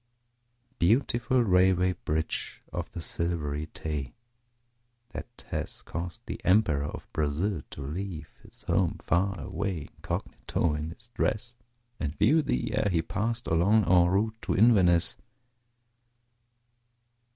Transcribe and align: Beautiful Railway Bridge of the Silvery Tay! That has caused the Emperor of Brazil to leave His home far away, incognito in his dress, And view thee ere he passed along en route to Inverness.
Beautiful 0.79 1.43
Railway 1.43 1.93
Bridge 1.93 2.63
of 2.73 2.91
the 2.91 3.01
Silvery 3.01 3.67
Tay! 3.67 4.15
That 5.11 5.45
has 5.49 5.83
caused 5.83 6.25
the 6.25 6.41
Emperor 6.43 6.85
of 6.85 7.07
Brazil 7.13 7.61
to 7.69 7.81
leave 7.83 8.27
His 8.41 8.63
home 8.63 8.95
far 8.97 9.39
away, 9.39 9.89
incognito 9.97 10.73
in 10.73 10.89
his 10.89 11.09
dress, 11.09 11.53
And 11.99 12.17
view 12.17 12.41
thee 12.41 12.71
ere 12.73 12.89
he 12.91 13.03
passed 13.03 13.45
along 13.45 13.85
en 13.85 14.07
route 14.07 14.41
to 14.41 14.57
Inverness. 14.57 15.17